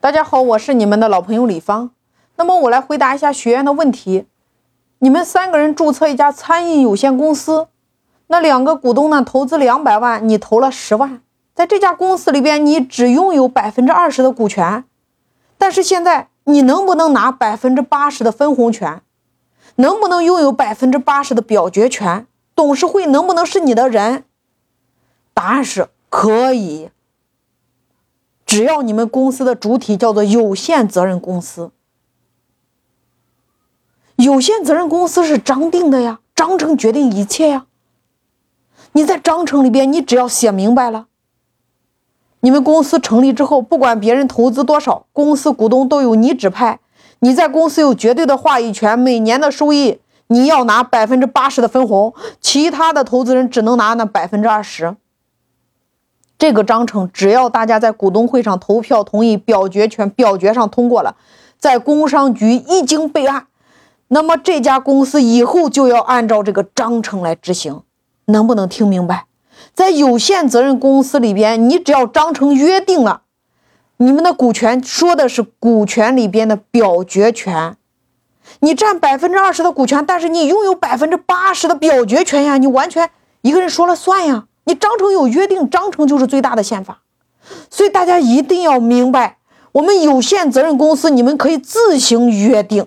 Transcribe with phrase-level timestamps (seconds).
[0.00, 1.90] 大家好，我是你们的老朋友李芳。
[2.36, 4.26] 那么我来回答一下学员的问题。
[5.00, 7.66] 你们三个人注册一家餐饮有限公司，
[8.28, 11.20] 那两个股东呢投资两百万，你投了十万，
[11.52, 14.84] 在这家公司里边你只拥有百分之二十的股权，
[15.58, 19.02] 但是现在你能不能拿百分之八十的分红权？
[19.74, 22.24] 能不能拥有百分之八十的表决权？
[22.54, 24.22] 董事会能不能是你的人？
[25.34, 26.90] 答案是可以。
[28.48, 31.70] 只要你们公司的主体叫做有限责任公司，
[34.16, 37.66] 有限责任公司是章定的呀，章程决定一切呀。
[38.92, 41.08] 你在章程里边，你只要写明白了，
[42.40, 46.80] 你们公司成立之后，不管别人投资多少，公司股东都有你指派，
[47.18, 54.96] 你在公司有绝对的话语权，每年的收益你要拿百分之八十的分红，其他的投资人只能拿那百分之二十。
[56.38, 61.16] 这个章程，只要大家在股东会上投票同意，表决权表决上通过了，
[61.58, 63.48] 在工商局一经备案，
[64.06, 67.82] 那么这家公司以后就要按照这个章程来执行。
[68.26, 69.24] 能不能听明白？
[69.74, 73.22] 在有限责任公司里边，你只要章程约定了，
[73.96, 77.76] 你们的股权说的是股权里边的表决权，
[78.60, 83.10] 你占百分之二十的股权，但是你拥有百分之八十的表决权呀，你完全
[83.40, 84.47] 一个人说了算呀。
[84.68, 87.00] 你章程有约定，章程就是最大的宪法，
[87.70, 89.38] 所以大家一定要明白，
[89.72, 92.86] 我们有限责任公司你们可以自行约定。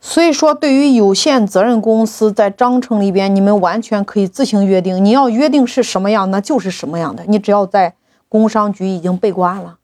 [0.00, 5.04] 所以说，对于有限责任公司在章程里边，你们完全可以自行约定。
[5.04, 7.24] 你要约定是什么样，那就是什么样的。
[7.28, 7.94] 你只要在
[8.30, 9.76] 工商局已经备过案了。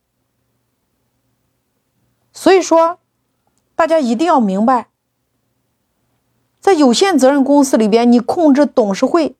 [2.32, 2.98] 所以说，
[3.76, 4.86] 大家一定要明白，
[6.58, 9.36] 在有限责任公司里边，你控制董事会。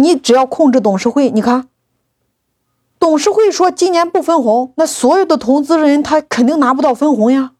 [0.00, 1.68] 你只要控制董事会，你看，
[3.00, 7.54] 董事会说今年不分红，那所有的投资人他肯定拿不到分红呀。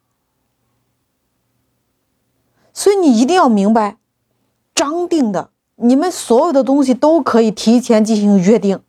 [2.72, 3.98] 所以你一定要明白，
[4.72, 8.80] 章定的，你们所有的东西都可以提前进行约定。